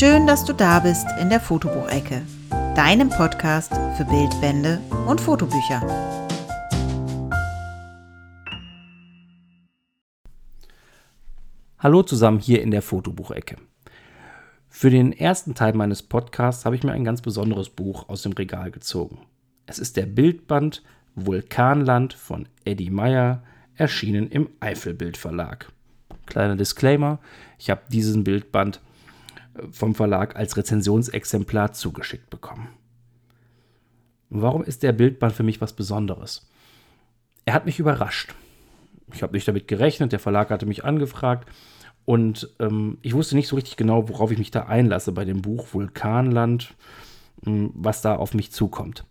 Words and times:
Schön, 0.00 0.26
dass 0.26 0.46
du 0.46 0.54
da 0.54 0.80
bist 0.80 1.06
in 1.20 1.28
der 1.28 1.40
Fotobuchecke, 1.40 2.22
deinem 2.74 3.10
Podcast 3.10 3.70
für 3.98 4.06
Bildbände 4.06 4.80
und 5.06 5.20
Fotobücher. 5.20 5.82
Hallo 11.78 12.02
zusammen 12.02 12.38
hier 12.38 12.62
in 12.62 12.70
der 12.70 12.80
Fotobuchecke. 12.80 13.56
Für 14.70 14.88
den 14.88 15.12
ersten 15.12 15.54
Teil 15.54 15.74
meines 15.74 16.02
Podcasts 16.02 16.64
habe 16.64 16.76
ich 16.76 16.82
mir 16.82 16.92
ein 16.92 17.04
ganz 17.04 17.20
besonderes 17.20 17.68
Buch 17.68 18.08
aus 18.08 18.22
dem 18.22 18.32
Regal 18.32 18.70
gezogen. 18.70 19.18
Es 19.66 19.78
ist 19.78 19.98
der 19.98 20.06
Bildband 20.06 20.82
Vulkanland 21.14 22.14
von 22.14 22.48
Eddie 22.64 22.88
Meyer, 22.88 23.42
erschienen 23.74 24.30
im 24.30 24.48
Eifelbild 24.60 25.18
Verlag. 25.18 25.70
Kleiner 26.24 26.56
Disclaimer, 26.56 27.18
ich 27.58 27.68
habe 27.68 27.82
diesen 27.90 28.24
Bildband 28.24 28.80
vom 29.70 29.94
Verlag 29.94 30.36
als 30.36 30.56
Rezensionsexemplar 30.56 31.72
zugeschickt 31.72 32.30
bekommen. 32.30 32.68
Warum 34.30 34.62
ist 34.62 34.82
der 34.82 34.92
Bildband 34.92 35.32
für 35.32 35.42
mich 35.42 35.60
was 35.60 35.72
Besonderes? 35.72 36.48
Er 37.44 37.54
hat 37.54 37.66
mich 37.66 37.78
überrascht. 37.78 38.34
Ich 39.12 39.22
habe 39.22 39.32
nicht 39.32 39.48
damit 39.48 39.66
gerechnet, 39.66 40.12
der 40.12 40.20
Verlag 40.20 40.50
hatte 40.50 40.66
mich 40.66 40.84
angefragt 40.84 41.48
und 42.04 42.48
ähm, 42.60 42.98
ich 43.02 43.14
wusste 43.14 43.34
nicht 43.34 43.48
so 43.48 43.56
richtig 43.56 43.76
genau, 43.76 44.08
worauf 44.08 44.30
ich 44.30 44.38
mich 44.38 44.50
da 44.50 44.64
einlasse 44.64 45.12
bei 45.12 45.24
dem 45.24 45.42
Buch 45.42 45.74
Vulkanland, 45.74 46.74
ähm, 47.44 47.72
was 47.74 48.02
da 48.02 48.16
auf 48.16 48.34
mich 48.34 48.52
zukommt. 48.52 49.04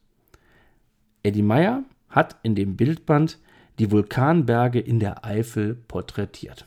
Eddie 1.23 1.41
Meyer 1.41 1.83
hat 2.09 2.37
in 2.43 2.55
dem 2.55 2.77
Bildband 2.77 3.39
die 3.77 3.91
Vulkanberge 3.91 4.79
in 4.79 4.99
der 4.99 5.25
Eifel 5.25 5.75
porträtiert. 5.75 6.65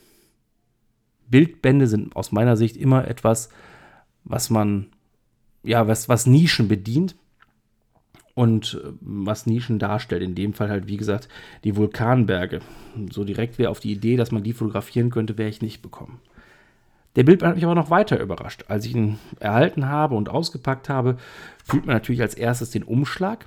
Bildbände 1.29 1.87
sind 1.87 2.15
aus 2.15 2.33
meiner 2.33 2.57
Sicht 2.57 2.77
immer 2.77 3.09
etwas, 3.09 3.49
was 4.25 4.51
man, 4.51 4.87
ja, 5.62 5.87
was, 5.89 6.09
was 6.09 6.27
Nischen 6.27 6.69
bedient 6.69 7.17
und 8.34 8.81
äh, 8.83 8.92
was 9.01 9.47
Nischen 9.47 9.78
darstellt. 9.78 10.23
In 10.23 10.34
dem 10.34 10.55
Fall 10.55 10.70
halt, 10.70 10.89
wie 10.89 10.97
gesagt, 10.97 11.28
die 11.65 11.77
Vulkanberge. 11.77 12.61
So 13.11 13.25
direkt 13.25 13.59
wäre 13.59 13.70
auf 13.70 13.81
die 13.81 13.93
Idee, 13.93 14.17
dass 14.17 14.33
man 14.33 14.43
die 14.43 14.53
fotografieren 14.53 15.11
könnte, 15.11 15.39
wäre 15.39 15.50
ich 15.50 15.62
nicht 15.62 15.83
bekommen. 15.83 16.20
Der 17.17 17.25
Bildband 17.25 17.50
hat 17.50 17.56
mich 17.56 17.65
aber 17.65 17.75
noch 17.75 17.91
weiter 17.91 18.19
überrascht. 18.19 18.65
Als 18.69 18.87
ich 18.87 18.95
ihn 18.95 19.19
erhalten 19.39 19.87
habe 19.87 20.15
und 20.15 20.31
ausgepackt 20.31 20.89
habe, 20.89 21.19
fühlt 21.62 21.84
man 21.84 21.95
natürlich 21.95 22.23
als 22.23 22.34
erstes 22.34 22.70
den 22.70 22.84
Umschlag 22.84 23.47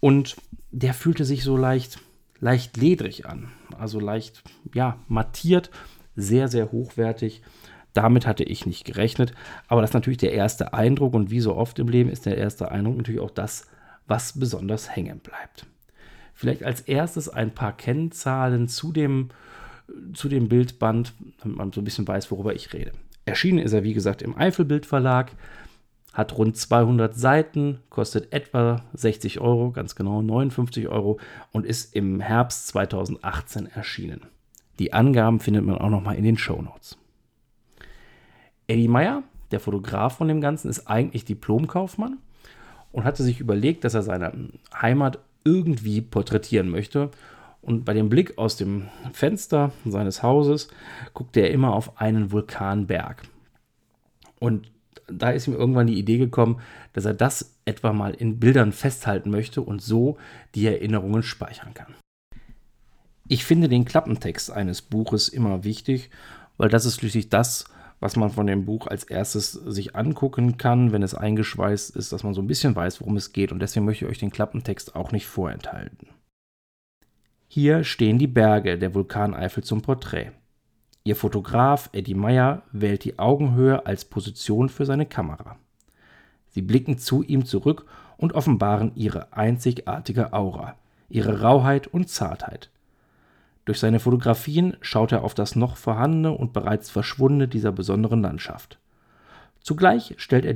und 0.00 0.36
der 0.70 0.94
fühlte 0.94 1.24
sich 1.24 1.44
so 1.44 1.56
leicht, 1.56 1.98
leicht 2.40 2.78
ledrig 2.78 3.26
an. 3.26 3.50
Also 3.78 4.00
leicht, 4.00 4.42
ja, 4.72 4.98
mattiert 5.08 5.70
sehr, 6.16 6.48
sehr 6.48 6.72
hochwertig. 6.72 7.42
Damit 7.94 8.26
hatte 8.26 8.44
ich 8.44 8.66
nicht 8.66 8.84
gerechnet. 8.84 9.32
Aber 9.68 9.80
das 9.80 9.90
ist 9.90 9.94
natürlich 9.94 10.18
der 10.18 10.32
erste 10.32 10.74
Eindruck. 10.74 11.14
Und 11.14 11.30
wie 11.30 11.40
so 11.40 11.56
oft 11.56 11.78
im 11.78 11.88
Leben 11.88 12.10
ist 12.10 12.26
der 12.26 12.36
erste 12.36 12.70
Eindruck 12.70 12.98
natürlich 12.98 13.20
auch 13.20 13.30
das, 13.30 13.66
was 14.06 14.38
besonders 14.38 14.94
hängen 14.94 15.20
bleibt. 15.20 15.66
Vielleicht 16.34 16.64
als 16.64 16.80
erstes 16.82 17.28
ein 17.28 17.54
paar 17.54 17.74
Kennzahlen 17.74 18.68
zu 18.68 18.92
dem, 18.92 19.30
zu 20.12 20.28
dem 20.28 20.48
Bildband, 20.48 21.14
damit 21.38 21.56
man 21.56 21.72
so 21.72 21.80
ein 21.80 21.84
bisschen 21.84 22.06
weiß, 22.06 22.30
worüber 22.30 22.54
ich 22.54 22.72
rede. 22.72 22.92
Erschienen 23.24 23.60
ist 23.60 23.72
er, 23.72 23.84
wie 23.84 23.94
gesagt, 23.94 24.20
im 24.20 24.36
Eifelbild 24.36 24.84
Verlag, 24.84 25.30
hat 26.12 26.36
rund 26.36 26.56
200 26.56 27.14
Seiten, 27.14 27.80
kostet 27.90 28.32
etwa 28.32 28.82
60 28.94 29.40
Euro, 29.40 29.70
ganz 29.70 29.94
genau 29.94 30.22
59 30.22 30.88
Euro 30.88 31.18
und 31.52 31.64
ist 31.64 31.94
im 31.94 32.20
Herbst 32.20 32.68
2018 32.68 33.66
erschienen. 33.66 34.22
Die 34.78 34.92
Angaben 34.92 35.40
findet 35.40 35.64
man 35.64 35.78
auch 35.78 35.90
nochmal 35.90 36.16
in 36.16 36.24
den 36.24 36.36
Show 36.36 36.60
Notes. 36.60 36.98
Eddie 38.66 38.88
Meyer, 38.88 39.22
der 39.50 39.60
Fotograf 39.60 40.16
von 40.16 40.28
dem 40.28 40.40
Ganzen, 40.40 40.68
ist 40.68 40.86
eigentlich 40.86 41.24
Diplomkaufmann 41.24 42.18
und 42.92 43.04
hatte 43.04 43.22
sich 43.22 43.40
überlegt, 43.40 43.84
dass 43.84 43.94
er 43.94 44.02
seine 44.02 44.32
Heimat 44.80 45.18
irgendwie 45.44 46.00
porträtieren 46.00 46.68
möchte. 46.68 47.10
Und 47.60 47.84
bei 47.84 47.94
dem 47.94 48.08
Blick 48.08 48.38
aus 48.38 48.56
dem 48.56 48.88
Fenster 49.12 49.72
seines 49.84 50.22
Hauses 50.22 50.68
guckte 51.14 51.40
er 51.40 51.50
immer 51.50 51.74
auf 51.74 52.00
einen 52.00 52.30
Vulkanberg. 52.30 53.22
Und 54.38 54.70
da 55.06 55.30
ist 55.30 55.46
ihm 55.46 55.54
irgendwann 55.54 55.86
die 55.86 55.98
Idee 55.98 56.18
gekommen, 56.18 56.60
dass 56.92 57.04
er 57.04 57.14
das 57.14 57.54
etwa 57.64 57.92
mal 57.92 58.12
in 58.14 58.38
Bildern 58.38 58.72
festhalten 58.72 59.30
möchte 59.30 59.60
und 59.60 59.82
so 59.82 60.16
die 60.54 60.66
Erinnerungen 60.66 61.22
speichern 61.22 61.74
kann. 61.74 61.94
Ich 63.28 63.44
finde 63.44 63.68
den 63.68 63.84
Klappentext 63.84 64.50
eines 64.50 64.82
Buches 64.82 65.28
immer 65.28 65.64
wichtig, 65.64 66.10
weil 66.58 66.68
das 66.68 66.84
ist 66.84 66.96
schließlich 66.96 67.30
das, 67.30 67.64
was 68.04 68.16
man 68.16 68.28
von 68.28 68.46
dem 68.46 68.66
Buch 68.66 68.86
als 68.86 69.04
erstes 69.04 69.52
sich 69.52 69.96
angucken 69.96 70.58
kann, 70.58 70.92
wenn 70.92 71.02
es 71.02 71.14
eingeschweißt 71.14 71.96
ist, 71.96 72.12
dass 72.12 72.22
man 72.22 72.34
so 72.34 72.42
ein 72.42 72.46
bisschen 72.46 72.76
weiß, 72.76 73.00
worum 73.00 73.16
es 73.16 73.32
geht. 73.32 73.50
Und 73.50 73.60
deswegen 73.60 73.86
möchte 73.86 74.04
ich 74.04 74.10
euch 74.10 74.18
den 74.18 74.30
Klappentext 74.30 74.94
auch 74.94 75.10
nicht 75.10 75.26
vorenthalten. 75.26 76.08
Hier 77.48 77.82
stehen 77.82 78.18
die 78.18 78.26
Berge 78.26 78.76
der 78.76 78.94
Vulkaneifel 78.94 79.64
zum 79.64 79.80
Porträt. 79.80 80.32
Ihr 81.04 81.16
Fotograf 81.16 81.88
Eddie 81.92 82.12
Meyer 82.12 82.60
wählt 82.72 83.04
die 83.04 83.18
Augenhöhe 83.18 83.86
als 83.86 84.04
Position 84.04 84.68
für 84.68 84.84
seine 84.84 85.06
Kamera. 85.06 85.56
Sie 86.50 86.60
blicken 86.60 86.98
zu 86.98 87.22
ihm 87.22 87.46
zurück 87.46 87.86
und 88.18 88.34
offenbaren 88.34 88.92
ihre 88.96 89.32
einzigartige 89.32 90.34
Aura, 90.34 90.76
ihre 91.08 91.40
Rauheit 91.40 91.86
und 91.86 92.10
Zartheit. 92.10 92.68
Durch 93.64 93.78
seine 93.78 94.00
Fotografien 94.00 94.76
schaut 94.80 95.12
er 95.12 95.24
auf 95.24 95.34
das 95.34 95.56
noch 95.56 95.76
vorhandene 95.76 96.32
und 96.32 96.52
bereits 96.52 96.90
verschwundene 96.90 97.48
dieser 97.48 97.72
besonderen 97.72 98.20
Landschaft. 98.20 98.78
Zugleich 99.60 100.14
stellt 100.18 100.44
er 100.44 100.54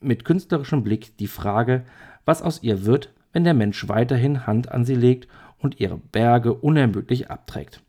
mit 0.00 0.24
künstlerischem 0.24 0.82
Blick 0.82 1.16
die 1.18 1.26
Frage, 1.26 1.84
was 2.24 2.40
aus 2.40 2.62
ihr 2.62 2.86
wird, 2.86 3.12
wenn 3.32 3.44
der 3.44 3.54
Mensch 3.54 3.88
weiterhin 3.88 4.46
Hand 4.46 4.72
an 4.72 4.86
sie 4.86 4.94
legt 4.94 5.28
und 5.58 5.80
ihre 5.80 5.98
Berge 5.98 6.54
unermüdlich 6.54 7.30
abträgt. 7.30 7.82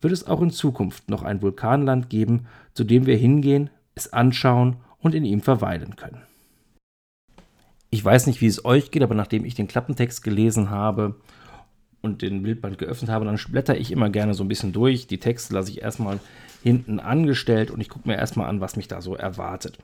Wird 0.00 0.12
es 0.12 0.26
auch 0.26 0.42
in 0.42 0.50
Zukunft 0.50 1.08
noch 1.08 1.22
ein 1.22 1.42
Vulkanland 1.42 2.10
geben, 2.10 2.46
zu 2.74 2.84
dem 2.84 3.06
wir 3.06 3.16
hingehen, 3.16 3.70
es 3.94 4.12
anschauen 4.12 4.76
und 5.00 5.14
in 5.14 5.24
ihm 5.24 5.40
verweilen 5.40 5.96
können? 5.96 6.22
Ich 7.90 8.04
weiß 8.04 8.26
nicht, 8.26 8.40
wie 8.40 8.46
es 8.46 8.64
euch 8.64 8.90
geht, 8.90 9.02
aber 9.02 9.14
nachdem 9.14 9.44
ich 9.44 9.54
den 9.54 9.68
Klappentext 9.68 10.22
gelesen 10.22 10.70
habe, 10.70 11.16
und 12.00 12.22
den 12.22 12.42
Bildband 12.42 12.78
geöffnet 12.78 13.10
habe, 13.10 13.24
dann 13.24 13.38
blätter 13.50 13.76
ich 13.76 13.90
immer 13.90 14.10
gerne 14.10 14.34
so 14.34 14.44
ein 14.44 14.48
bisschen 14.48 14.72
durch. 14.72 15.06
Die 15.06 15.18
Texte 15.18 15.54
lasse 15.54 15.70
ich 15.70 15.82
erstmal 15.82 16.20
hinten 16.62 17.00
angestellt 17.00 17.70
und 17.70 17.80
ich 17.80 17.88
gucke 17.88 18.08
mir 18.08 18.16
erstmal 18.16 18.48
an, 18.48 18.60
was 18.60 18.76
mich 18.76 18.88
da 18.88 19.00
so 19.00 19.14
erwartet. 19.14 19.78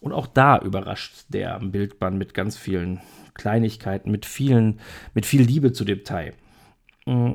Und 0.00 0.12
auch 0.12 0.26
da 0.26 0.58
überrascht 0.58 1.24
der 1.28 1.58
Bildband 1.60 2.18
mit 2.18 2.32
ganz 2.32 2.56
vielen 2.56 3.00
Kleinigkeiten, 3.34 4.10
mit, 4.10 4.24
vielen, 4.24 4.80
mit 5.14 5.26
viel 5.26 5.42
Liebe 5.42 5.72
zu 5.72 5.84
Detail. 5.84 6.32
Mm, 7.04 7.34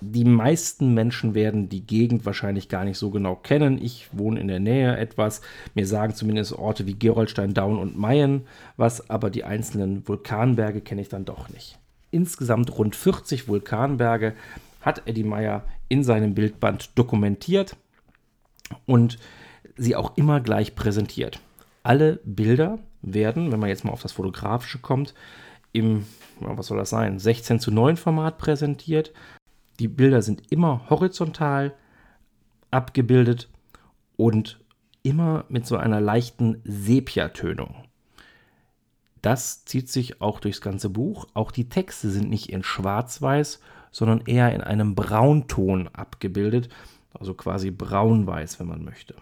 die 0.00 0.24
meisten 0.24 0.94
Menschen 0.94 1.34
werden 1.34 1.68
die 1.68 1.86
Gegend 1.86 2.24
wahrscheinlich 2.24 2.68
gar 2.68 2.84
nicht 2.84 2.96
so 2.96 3.10
genau 3.10 3.34
kennen. 3.34 3.82
Ich 3.82 4.08
wohne 4.12 4.40
in 4.40 4.48
der 4.48 4.60
Nähe 4.60 4.96
etwas. 4.96 5.42
Mir 5.74 5.86
sagen 5.86 6.14
zumindest 6.14 6.52
Orte 6.52 6.86
wie 6.86 6.94
Gerolstein, 6.94 7.52
Daun 7.52 7.78
und 7.78 7.98
Mayen 7.98 8.46
was, 8.76 9.10
aber 9.10 9.28
die 9.28 9.44
einzelnen 9.44 10.08
Vulkanberge 10.08 10.80
kenne 10.80 11.02
ich 11.02 11.08
dann 11.08 11.26
doch 11.26 11.50
nicht 11.50 11.80
insgesamt 12.10 12.76
rund 12.76 12.96
40 12.96 13.48
Vulkanberge 13.48 14.34
hat 14.80 15.06
Eddie 15.06 15.24
Meyer 15.24 15.64
in 15.88 16.04
seinem 16.04 16.34
Bildband 16.34 16.98
dokumentiert 16.98 17.76
und 18.86 19.18
sie 19.76 19.96
auch 19.96 20.16
immer 20.16 20.40
gleich 20.40 20.74
präsentiert. 20.74 21.40
Alle 21.82 22.20
Bilder 22.24 22.78
werden, 23.02 23.50
wenn 23.50 23.60
man 23.60 23.68
jetzt 23.68 23.84
mal 23.84 23.92
auf 23.92 24.02
das 24.02 24.12
Fotografische 24.12 24.78
kommt, 24.78 25.14
im, 25.72 26.06
was 26.40 26.66
soll 26.66 26.78
das 26.78 26.90
sein, 26.90 27.18
16 27.18 27.60
zu 27.60 27.70
9 27.70 27.96
Format 27.96 28.38
präsentiert. 28.38 29.12
Die 29.78 29.88
Bilder 29.88 30.22
sind 30.22 30.50
immer 30.50 30.88
horizontal 30.90 31.74
abgebildet 32.70 33.48
und 34.16 34.60
immer 35.02 35.44
mit 35.48 35.66
so 35.66 35.76
einer 35.76 36.00
leichten 36.00 36.60
Sepia-Tönung. 36.64 37.84
Das 39.22 39.64
zieht 39.64 39.88
sich 39.88 40.20
auch 40.20 40.40
durchs 40.40 40.60
ganze 40.60 40.88
Buch. 40.88 41.26
Auch 41.34 41.50
die 41.52 41.68
Texte 41.68 42.10
sind 42.10 42.30
nicht 42.30 42.50
in 42.50 42.62
Schwarz-Weiß, 42.62 43.60
sondern 43.90 44.22
eher 44.26 44.54
in 44.54 44.60
einem 44.60 44.94
Braunton 44.94 45.88
abgebildet, 45.88 46.68
also 47.12 47.34
quasi 47.34 47.70
braun-weiß, 47.70 48.60
wenn 48.60 48.68
man 48.68 48.84
möchte. 48.84 49.14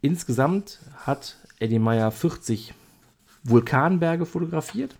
Insgesamt 0.00 0.80
hat 0.96 1.36
Eddie 1.58 1.78
Meyer 1.78 2.10
40 2.10 2.74
Vulkanberge 3.44 4.26
fotografiert 4.26 4.96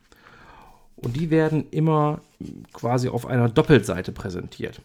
und 0.96 1.16
die 1.16 1.30
werden 1.30 1.68
immer 1.70 2.20
quasi 2.72 3.08
auf 3.08 3.26
einer 3.26 3.48
Doppelseite 3.48 4.12
präsentiert. 4.12 4.80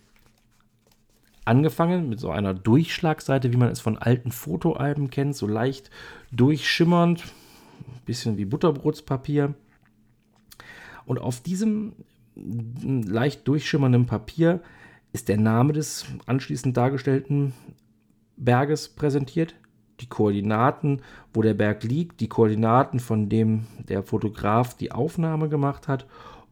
Angefangen 1.46 2.10
mit 2.10 2.20
so 2.20 2.32
einer 2.32 2.54
Durchschlagseite, 2.54 3.52
wie 3.52 3.58
man 3.58 3.70
es 3.70 3.80
von 3.80 3.98
alten 3.98 4.32
Fotoalben 4.32 5.10
kennt, 5.10 5.36
so 5.36 5.48
leicht 5.48 5.90
durchschimmernd, 6.32 7.24
bisschen 8.06 8.38
wie 8.38 8.46
Butterbrotspapier. 8.46 9.54
Und 11.06 11.20
auf 11.20 11.42
diesem 11.42 11.94
leicht 12.36 13.48
durchschimmernden 13.48 14.06
Papier 14.06 14.62
ist 15.12 15.28
der 15.28 15.38
Name 15.38 15.74
des 15.74 16.06
anschließend 16.26 16.78
dargestellten 16.78 17.54
Berges 18.38 18.90
präsentiert, 18.90 19.56
die 20.00 20.08
Koordinaten, 20.08 21.02
wo 21.34 21.42
der 21.42 21.54
Berg 21.54 21.84
liegt, 21.84 22.22
die 22.22 22.30
Koordinaten, 22.30 23.00
von 23.00 23.28
dem 23.28 23.66
der 23.88 24.04
Fotograf 24.04 24.76
die 24.76 24.92
Aufnahme 24.92 25.50
gemacht 25.50 25.88
hat 25.88 26.06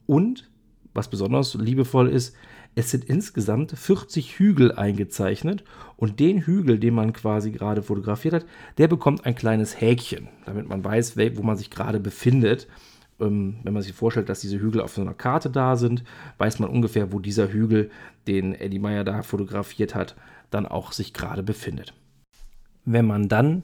und, 0.06 0.50
was 0.94 1.10
besonders 1.10 1.54
liebevoll 1.54 2.10
ist, 2.10 2.36
es 2.78 2.92
sind 2.92 3.06
insgesamt 3.06 3.72
40 3.72 4.38
Hügel 4.38 4.72
eingezeichnet 4.72 5.64
und 5.96 6.20
den 6.20 6.42
Hügel, 6.42 6.78
den 6.78 6.94
man 6.94 7.12
quasi 7.12 7.50
gerade 7.50 7.82
fotografiert 7.82 8.36
hat, 8.36 8.46
der 8.78 8.88
bekommt 8.88 9.26
ein 9.26 9.34
kleines 9.34 9.82
Häkchen, 9.82 10.28
damit 10.46 10.70
man 10.70 10.84
weiß, 10.84 11.18
wo 11.18 11.42
man 11.42 11.58
sich 11.58 11.72
gerade 11.72 12.00
befindet. 12.00 12.68
Ähm, 13.20 13.58
wenn 13.64 13.74
man 13.74 13.82
sich 13.82 13.94
vorstellt, 13.94 14.30
dass 14.30 14.42
diese 14.42 14.60
Hügel 14.60 14.82
auf 14.82 14.94
so 14.94 15.02
einer 15.02 15.16
Karte 15.16 15.50
da 15.50 15.76
sind, 15.76 16.04
weiß 16.38 16.60
man 16.60 16.70
ungefähr, 16.70 17.12
wo 17.12 17.18
dieser 17.18 17.52
Hügel, 17.52 17.90
den 18.28 18.54
Eddie 18.54 18.78
Meyer 18.78 19.04
da 19.04 19.24
fotografiert 19.24 19.96
hat, 19.96 20.16
dann 20.52 20.68
auch 20.68 20.92
sich 20.92 21.16
gerade 21.16 21.42
befindet. 21.42 21.96
Wenn 22.86 23.08
man 23.08 23.28
dann 23.28 23.64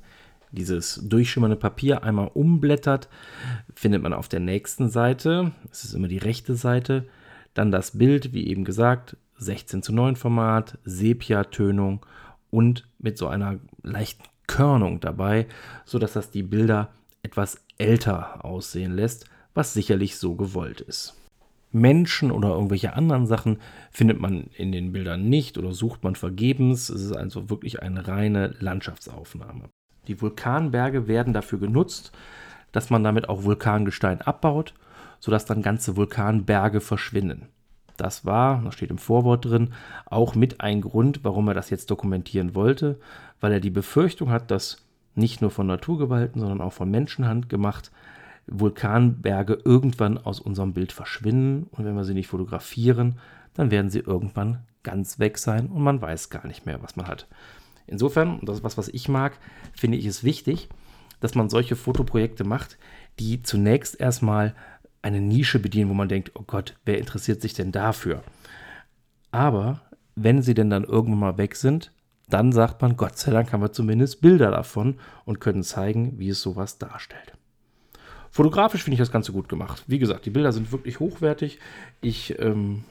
dieses 0.51 0.99
durchschimmernde 1.03 1.57
Papier 1.57 2.03
einmal 2.03 2.31
umblättert, 2.33 3.09
findet 3.75 4.01
man 4.01 4.13
auf 4.13 4.27
der 4.27 4.39
nächsten 4.39 4.89
Seite, 4.89 5.51
es 5.69 5.83
ist 5.83 5.93
immer 5.93 6.07
die 6.07 6.17
rechte 6.17 6.55
Seite, 6.55 7.05
dann 7.53 7.71
das 7.71 7.97
Bild, 7.97 8.33
wie 8.33 8.47
eben 8.47 8.63
gesagt, 8.63 9.17
16 9.37 9.83
zu 9.83 9.93
9 9.93 10.15
Format, 10.15 10.77
Sepia-Tönung 10.85 12.05
und 12.49 12.87
mit 12.99 13.17
so 13.17 13.27
einer 13.27 13.59
leichten 13.81 14.23
Körnung 14.47 14.99
dabei, 14.99 15.47
sodass 15.85 16.13
das 16.13 16.31
die 16.31 16.43
Bilder 16.43 16.89
etwas 17.23 17.63
älter 17.77 18.43
aussehen 18.45 18.95
lässt, 18.95 19.25
was 19.53 19.73
sicherlich 19.73 20.17
so 20.17 20.35
gewollt 20.35 20.81
ist. 20.81 21.15
Menschen 21.71 22.31
oder 22.31 22.49
irgendwelche 22.49 22.93
anderen 22.93 23.25
Sachen 23.25 23.57
findet 23.91 24.19
man 24.19 24.49
in 24.55 24.71
den 24.71 24.91
Bildern 24.91 25.27
nicht 25.27 25.57
oder 25.57 25.73
sucht 25.73 26.03
man 26.03 26.15
vergebens. 26.15 26.89
Es 26.89 27.01
ist 27.01 27.13
also 27.13 27.49
wirklich 27.49 27.81
eine 27.81 28.07
reine 28.07 28.53
Landschaftsaufnahme. 28.59 29.69
Die 30.07 30.21
Vulkanberge 30.21 31.07
werden 31.07 31.33
dafür 31.33 31.59
genutzt, 31.59 32.11
dass 32.71 32.89
man 32.89 33.03
damit 33.03 33.27
auch 33.27 33.43
Vulkangestein 33.43 34.21
abbaut 34.21 34.73
sodass 35.23 35.45
dann 35.45 35.61
ganze 35.61 35.95
Vulkanberge 35.95 36.81
verschwinden. 36.81 37.47
Das 37.95 38.25
war, 38.25 38.61
das 38.61 38.73
steht 38.73 38.91
im 38.91 38.97
Vorwort 38.97 39.45
drin, 39.45 39.69
auch 40.05 40.35
mit 40.35 40.59
ein 40.59 40.81
Grund, 40.81 41.23
warum 41.23 41.47
er 41.47 41.53
das 41.53 41.69
jetzt 41.69 41.89
dokumentieren 41.89 42.55
wollte, 42.55 42.99
weil 43.39 43.53
er 43.53 43.61
die 43.61 43.69
Befürchtung 43.69 44.31
hat, 44.31 44.51
dass 44.51 44.85
nicht 45.15 45.41
nur 45.41 45.49
von 45.49 45.65
Naturgewalten, 45.65 46.41
sondern 46.41 46.59
auch 46.59 46.73
von 46.73 46.91
Menschenhand 46.91 47.47
gemacht 47.47 47.89
Vulkanberge 48.47 49.59
irgendwann 49.63 50.17
aus 50.17 50.41
unserem 50.41 50.73
Bild 50.73 50.91
verschwinden 50.91 51.67
und 51.71 51.85
wenn 51.85 51.95
wir 51.95 52.03
sie 52.03 52.15
nicht 52.15 52.27
fotografieren, 52.27 53.17
dann 53.53 53.71
werden 53.71 53.89
sie 53.89 53.99
irgendwann 53.99 54.57
ganz 54.83 55.19
weg 55.19 55.37
sein 55.37 55.67
und 55.67 55.83
man 55.83 56.01
weiß 56.01 56.31
gar 56.31 56.45
nicht 56.47 56.65
mehr, 56.65 56.83
was 56.83 56.97
man 56.97 57.07
hat. 57.07 57.27
Insofern, 57.87 58.39
und 58.39 58.49
das 58.49 58.57
ist 58.57 58.63
was, 58.65 58.77
was 58.77 58.89
ich 58.89 59.07
mag, 59.07 59.37
finde 59.73 59.97
ich 59.97 60.05
es 60.05 60.25
wichtig, 60.25 60.67
dass 61.21 61.35
man 61.35 61.47
solche 61.47 61.77
Fotoprojekte 61.77 62.43
macht, 62.43 62.77
die 63.17 63.41
zunächst 63.41 63.97
erstmal 63.97 64.53
eine 65.03 65.21
Nische 65.21 65.59
bedienen, 65.59 65.89
wo 65.89 65.93
man 65.93 66.09
denkt, 66.09 66.31
oh 66.33 66.43
Gott, 66.47 66.75
wer 66.85 66.97
interessiert 66.97 67.41
sich 67.41 67.53
denn 67.53 67.71
dafür? 67.71 68.23
Aber 69.31 69.81
wenn 70.15 70.41
sie 70.41 70.53
denn 70.53 70.69
dann 70.69 70.83
irgendwann 70.83 71.19
mal 71.19 71.37
weg 71.37 71.55
sind, 71.55 71.91
dann 72.29 72.51
sagt 72.51 72.81
man, 72.81 72.97
Gott 72.97 73.17
sei 73.17 73.31
Dank 73.31 73.51
haben 73.51 73.61
wir 73.61 73.73
zumindest 73.73 74.21
Bilder 74.21 74.49
davon 74.49 74.95
und 75.25 75.39
können 75.39 75.63
zeigen, 75.63 76.17
wie 76.17 76.29
es 76.29 76.41
sowas 76.41 76.77
darstellt. 76.77 77.33
Fotografisch 78.35 78.81
finde 78.81 78.95
ich 78.95 78.99
das 78.99 79.11
Ganze 79.11 79.31
gut 79.31 79.47
gemacht. 79.47 79.83
Wie 79.85 79.99
gesagt, 79.99 80.25
die 80.25 80.31
Bilder 80.31 80.51
sind 80.51 80.71
wirklich 80.71 80.99
hochwertig. 80.99 81.59
Ich, 82.01 82.39
ähm, 82.39 82.83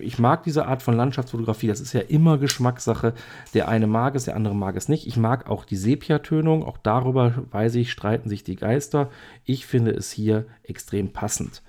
ich 0.00 0.18
mag 0.18 0.42
diese 0.42 0.66
Art 0.66 0.82
von 0.82 0.96
Landschaftsfotografie. 0.96 1.68
Das 1.68 1.78
ist 1.78 1.92
ja 1.92 2.00
immer 2.00 2.36
Geschmackssache. 2.36 3.14
Der 3.54 3.68
eine 3.68 3.86
mag 3.86 4.16
es, 4.16 4.24
der 4.24 4.34
andere 4.34 4.56
mag 4.56 4.74
es 4.74 4.88
nicht. 4.88 5.06
Ich 5.06 5.16
mag 5.16 5.48
auch 5.48 5.64
die 5.64 5.76
Sepia-Tönung. 5.76 6.64
Auch 6.64 6.78
darüber, 6.78 7.44
weiß 7.52 7.76
ich, 7.76 7.92
streiten 7.92 8.28
sich 8.28 8.42
die 8.42 8.56
Geister. 8.56 9.08
Ich 9.44 9.66
finde 9.66 9.92
es 9.92 10.10
hier 10.10 10.46
extrem 10.64 11.12
passend. 11.12 11.62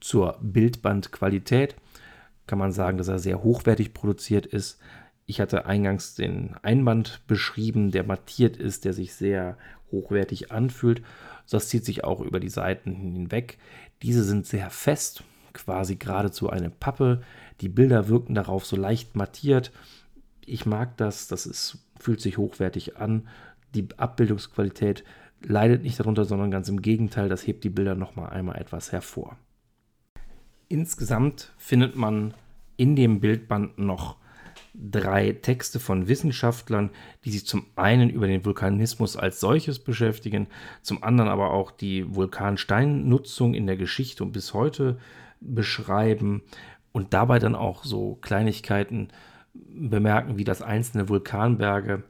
Zur 0.00 0.36
Bildbandqualität 0.40 1.76
kann 2.48 2.58
man 2.58 2.72
sagen, 2.72 2.98
dass 2.98 3.06
er 3.06 3.20
sehr 3.20 3.44
hochwertig 3.44 3.94
produziert 3.94 4.46
ist. 4.46 4.80
Ich 5.24 5.40
hatte 5.40 5.66
eingangs 5.66 6.16
den 6.16 6.56
Einband 6.62 7.20
beschrieben, 7.28 7.92
der 7.92 8.02
mattiert 8.02 8.56
ist, 8.56 8.84
der 8.84 8.92
sich 8.92 9.14
sehr 9.14 9.56
hochwertig 9.90 10.52
anfühlt. 10.52 11.02
Das 11.48 11.68
zieht 11.68 11.84
sich 11.84 12.04
auch 12.04 12.20
über 12.20 12.40
die 12.40 12.48
Seiten 12.48 12.94
hinweg. 12.94 13.58
Diese 14.02 14.24
sind 14.24 14.46
sehr 14.46 14.70
fest, 14.70 15.24
quasi 15.52 15.96
geradezu 15.96 16.50
eine 16.50 16.70
Pappe. 16.70 17.22
Die 17.60 17.68
Bilder 17.68 18.08
wirken 18.08 18.34
darauf 18.34 18.64
so 18.64 18.76
leicht 18.76 19.16
mattiert. 19.16 19.72
Ich 20.46 20.66
mag 20.66 20.96
das, 20.96 21.28
das 21.28 21.46
ist, 21.46 21.78
fühlt 21.98 22.20
sich 22.20 22.38
hochwertig 22.38 22.96
an. 22.96 23.28
Die 23.74 23.88
Abbildungsqualität 23.96 25.04
leidet 25.42 25.82
nicht 25.82 25.98
darunter, 25.98 26.24
sondern 26.24 26.50
ganz 26.50 26.68
im 26.68 26.82
Gegenteil, 26.82 27.28
das 27.28 27.46
hebt 27.46 27.64
die 27.64 27.70
Bilder 27.70 27.94
nochmal 27.94 28.30
einmal 28.30 28.56
etwas 28.56 28.92
hervor. 28.92 29.36
Insgesamt 30.68 31.52
findet 31.56 31.96
man 31.96 32.34
in 32.76 32.96
dem 32.96 33.20
Bildband 33.20 33.78
noch 33.78 34.16
drei 34.74 35.32
Texte 35.32 35.80
von 35.80 36.08
Wissenschaftlern, 36.08 36.90
die 37.24 37.30
sich 37.30 37.46
zum 37.46 37.66
einen 37.76 38.10
über 38.10 38.26
den 38.26 38.44
Vulkanismus 38.44 39.16
als 39.16 39.40
solches 39.40 39.78
beschäftigen, 39.78 40.46
zum 40.82 41.02
anderen 41.02 41.30
aber 41.30 41.52
auch 41.52 41.70
die 41.70 42.14
Vulkansteinnutzung 42.14 43.54
in 43.54 43.66
der 43.66 43.76
Geschichte 43.76 44.22
und 44.24 44.32
bis 44.32 44.54
heute 44.54 44.98
beschreiben 45.40 46.42
und 46.92 47.14
dabei 47.14 47.38
dann 47.38 47.54
auch 47.54 47.84
so 47.84 48.16
Kleinigkeiten 48.16 49.08
bemerken, 49.54 50.38
wie 50.38 50.44
das 50.44 50.62
einzelne 50.62 51.08
Vulkanberge 51.08 52.04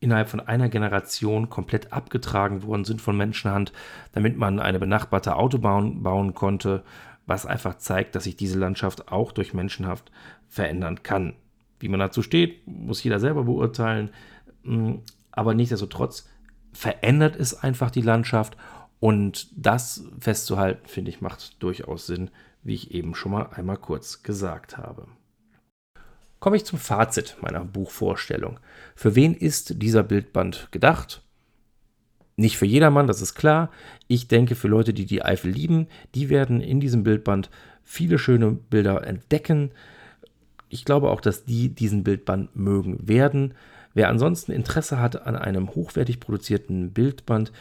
innerhalb 0.00 0.28
von 0.28 0.40
einer 0.40 0.68
Generation 0.68 1.48
komplett 1.48 1.92
abgetragen 1.92 2.62
worden 2.62 2.84
sind 2.84 3.00
von 3.00 3.16
Menschenhand, 3.16 3.72
damit 4.12 4.36
man 4.36 4.60
eine 4.60 4.78
benachbarte 4.78 5.36
Autobahn 5.36 6.02
bauen 6.02 6.34
konnte, 6.34 6.84
was 7.26 7.46
einfach 7.46 7.78
zeigt, 7.78 8.14
dass 8.14 8.24
sich 8.24 8.36
diese 8.36 8.58
Landschaft 8.58 9.10
auch 9.10 9.32
durch 9.32 9.54
Menschenhaft 9.54 10.12
verändern 10.46 11.02
kann. 11.02 11.34
Wie 11.84 11.88
man 11.90 12.00
dazu 12.00 12.22
steht, 12.22 12.66
muss 12.66 13.04
jeder 13.04 13.20
selber 13.20 13.44
beurteilen. 13.44 14.08
Mm, 14.62 14.94
aber 15.32 15.52
nichtsdestotrotz 15.52 16.26
verändert 16.72 17.36
es 17.36 17.62
einfach 17.62 17.90
die 17.90 18.00
Landschaft 18.00 18.56
und 19.00 19.48
das 19.54 20.06
festzuhalten, 20.18 20.88
finde 20.88 21.10
ich, 21.10 21.20
macht 21.20 21.62
durchaus 21.62 22.06
Sinn, 22.06 22.30
wie 22.62 22.72
ich 22.72 22.94
eben 22.94 23.14
schon 23.14 23.32
mal 23.32 23.50
einmal 23.52 23.76
kurz 23.76 24.22
gesagt 24.22 24.78
habe. 24.78 25.08
Komme 26.40 26.56
ich 26.56 26.64
zum 26.64 26.78
Fazit 26.78 27.36
meiner 27.42 27.66
Buchvorstellung. 27.66 28.60
Für 28.96 29.14
wen 29.14 29.34
ist 29.34 29.82
dieser 29.82 30.04
Bildband 30.04 30.68
gedacht? 30.70 31.22
Nicht 32.36 32.56
für 32.56 32.64
jedermann, 32.64 33.06
das 33.06 33.20
ist 33.20 33.34
klar. 33.34 33.70
Ich 34.08 34.26
denke, 34.26 34.54
für 34.54 34.68
Leute, 34.68 34.94
die 34.94 35.04
die 35.04 35.22
Eifel 35.22 35.50
lieben, 35.50 35.88
die 36.14 36.30
werden 36.30 36.62
in 36.62 36.80
diesem 36.80 37.04
Bildband 37.04 37.50
viele 37.82 38.18
schöne 38.18 38.52
Bilder 38.52 39.06
entdecken, 39.06 39.72
ich 40.68 40.84
glaube 40.84 41.10
auch, 41.10 41.20
dass 41.20 41.44
die 41.44 41.68
diesen 41.68 42.04
Bildband 42.04 42.56
mögen 42.56 43.06
werden. 43.06 43.54
Wer 43.94 44.08
ansonsten 44.08 44.52
Interesse 44.52 44.98
hat 44.98 45.26
an 45.26 45.36
einem 45.36 45.74
hochwertig 45.74 46.20
produzierten 46.20 46.92
Bildband, 46.92 47.52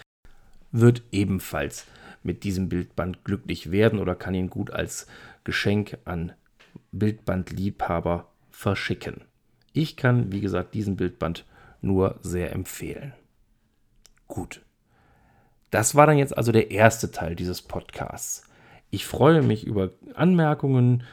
wird 0.72 1.04
ebenfalls 1.12 1.86
mit 2.24 2.44
diesem 2.44 2.70
Bildband 2.70 3.24
glücklich 3.24 3.72
werden 3.72 4.00
oder 4.00 4.16
kann 4.16 4.34
ihn 4.34 4.50
gut 4.50 4.72
als 4.72 5.08
Geschenk 5.44 5.98
an 6.06 6.32
Bildbandliebhaber 6.92 8.28
verschicken. 8.50 9.22
Ich 9.74 9.98
kann, 9.98 10.32
wie 10.32 10.42
gesagt, 10.42 10.74
diesen 10.74 10.96
Bildband 10.96 11.46
nur 11.82 12.20
sehr 12.22 12.54
empfehlen. 12.54 13.14
Gut. 14.28 14.62
Das 15.70 15.96
war 15.96 16.08
dann 16.08 16.18
jetzt 16.18 16.38
also 16.38 16.52
der 16.52 16.72
erste 16.72 17.12
Teil 17.12 17.36
dieses 17.36 17.62
Podcasts. 17.62 18.44
Ich 18.90 19.06
freue 19.06 19.42
mich 19.42 19.66
über 19.66 19.90
Anmerkungen, 20.14 21.04